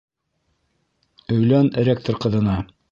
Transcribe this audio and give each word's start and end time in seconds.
Өйлән 1.37 1.71
ректор 1.91 2.23
ҡыҙына! 2.27 2.63